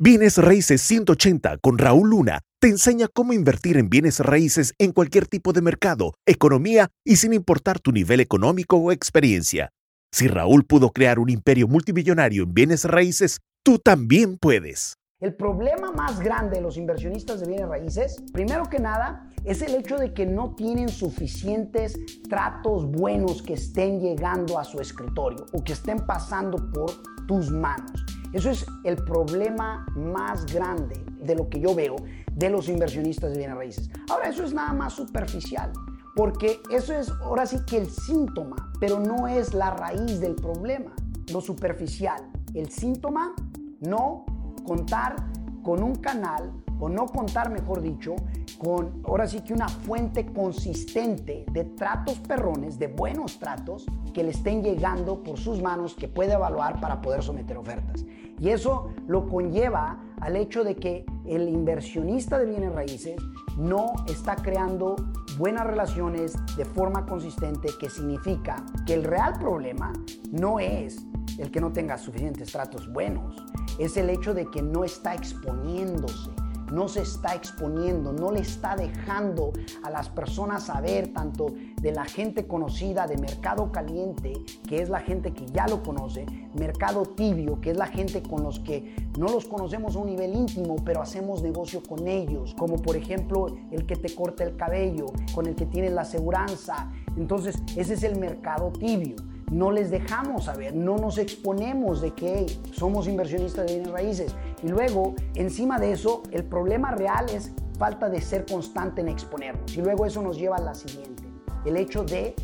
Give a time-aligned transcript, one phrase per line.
[0.00, 5.26] Bienes Raíces 180 con Raúl Luna te enseña cómo invertir en bienes raíces en cualquier
[5.26, 9.70] tipo de mercado, economía y sin importar tu nivel económico o experiencia.
[10.12, 14.94] Si Raúl pudo crear un imperio multimillonario en bienes raíces, tú también puedes.
[15.18, 19.74] El problema más grande de los inversionistas de bienes raíces, primero que nada, es el
[19.74, 25.64] hecho de que no tienen suficientes tratos buenos que estén llegando a su escritorio o
[25.64, 26.92] que estén pasando por
[27.26, 28.07] tus manos.
[28.32, 31.96] Eso es el problema más grande de lo que yo veo
[32.34, 33.90] de los inversionistas de bienes raíces.
[34.10, 35.72] Ahora, eso es nada más superficial,
[36.14, 40.92] porque eso es ahora sí que el síntoma, pero no es la raíz del problema.
[41.32, 43.34] Lo superficial, el síntoma,
[43.80, 44.24] no
[44.64, 45.16] contar
[45.62, 48.14] con un canal o no contar, mejor dicho,
[48.58, 54.30] con ahora sí que una fuente consistente de tratos perrones, de buenos tratos que le
[54.30, 58.04] estén llegando por sus manos que puede evaluar para poder someter ofertas.
[58.40, 63.16] Y eso lo conlleva al hecho de que el inversionista de bienes raíces
[63.56, 64.96] no está creando
[65.36, 69.92] buenas relaciones de forma consistente, que significa que el real problema
[70.30, 71.04] no es
[71.38, 73.36] el que no tenga suficientes tratos buenos,
[73.78, 76.30] es el hecho de que no está exponiéndose
[76.72, 79.52] no se está exponiendo, no le está dejando
[79.82, 81.46] a las personas saber tanto
[81.80, 84.32] de la gente conocida de mercado caliente,
[84.66, 88.42] que es la gente que ya lo conoce, mercado tibio, que es la gente con
[88.42, 92.76] los que no los conocemos a un nivel íntimo, pero hacemos negocio con ellos, como
[92.76, 96.90] por ejemplo el que te corta el cabello, con el que tienes la aseguranza.
[97.16, 99.16] Entonces, ese es el mercado tibio
[99.50, 104.34] no les dejamos saber, no nos exponemos de que somos inversionistas de bienes raíces.
[104.62, 109.76] Y luego, encima de eso, el problema real es falta de ser constante en exponernos.
[109.76, 111.22] Y luego eso nos lleva a la siguiente,
[111.64, 112.34] el hecho de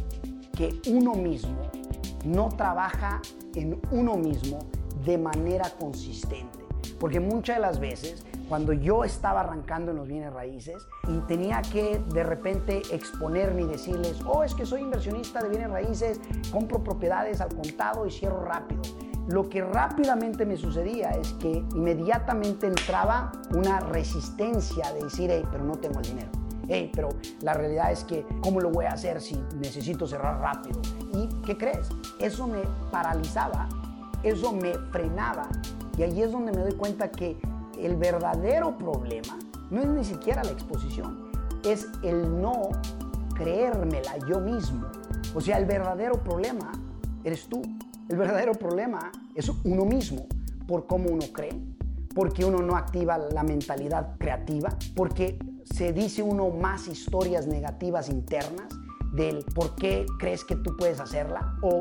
[0.56, 1.58] que uno mismo
[2.24, 3.20] no trabaja
[3.54, 4.60] en uno mismo
[5.04, 6.60] de manera consistente.
[7.04, 11.60] Porque muchas de las veces, cuando yo estaba arrancando en los bienes raíces y tenía
[11.60, 16.18] que de repente exponerme y decirles, oh, es que soy inversionista de bienes raíces,
[16.50, 18.80] compro propiedades al contado y cierro rápido.
[19.28, 25.62] Lo que rápidamente me sucedía es que inmediatamente entraba una resistencia de decir, hey, pero
[25.62, 26.30] no tengo el dinero.
[26.68, 27.10] Hey, pero
[27.42, 30.80] la realidad es que, ¿cómo lo voy a hacer si necesito cerrar rápido?
[31.12, 31.86] ¿Y qué crees?
[32.18, 33.68] Eso me paralizaba,
[34.22, 35.50] eso me frenaba
[35.96, 37.36] y ahí es donde me doy cuenta que
[37.78, 39.38] el verdadero problema
[39.70, 41.30] no es ni siquiera la exposición,
[41.64, 42.68] es el no
[43.34, 44.86] creérmela yo mismo.
[45.34, 46.72] O sea, el verdadero problema
[47.24, 47.62] eres tú.
[48.08, 50.26] El verdadero problema es uno mismo,
[50.68, 51.58] por cómo uno cree,
[52.14, 58.68] porque uno no activa la mentalidad creativa, porque se dice uno más historias negativas internas
[59.14, 61.78] del por qué crees que tú puedes hacerla o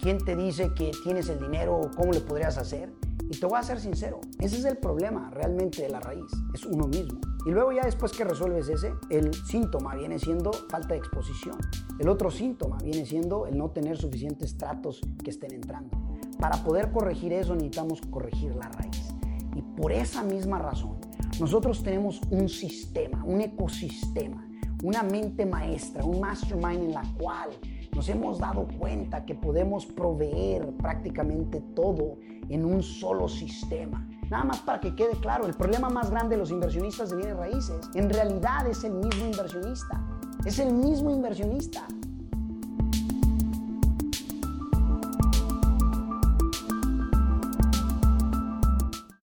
[0.00, 2.92] quién te dice que tienes el dinero o cómo le podrías hacer.
[3.28, 6.64] Y te voy a ser sincero, ese es el problema realmente de la raíz, es
[6.64, 7.20] uno mismo.
[7.44, 11.56] Y luego ya después que resuelves ese, el síntoma viene siendo falta de exposición.
[11.98, 15.96] El otro síntoma viene siendo el no tener suficientes tratos que estén entrando.
[16.38, 19.08] Para poder corregir eso necesitamos corregir la raíz.
[19.54, 20.98] Y por esa misma razón,
[21.40, 24.48] nosotros tenemos un sistema, un ecosistema,
[24.82, 27.50] una mente maestra, un mastermind en la cual
[27.94, 34.06] nos hemos dado cuenta que podemos proveer prácticamente todo en un solo sistema.
[34.30, 37.36] Nada más para que quede claro, el problema más grande de los inversionistas de bienes
[37.36, 40.04] raíces en realidad es el mismo inversionista.
[40.44, 41.86] Es el mismo inversionista.